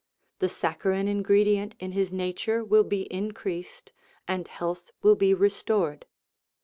The 0.39 0.49
saccharine 0.49 1.07
ingredient 1.07 1.75
in 1.79 1.91
his 1.91 2.11
nature 2.11 2.63
will 2.63 2.83
be 2.83 3.01
increased, 3.13 3.91
and 4.27 4.47
health 4.47 4.89
will 5.03 5.13
be 5.15 5.31
restored. 5.31 6.07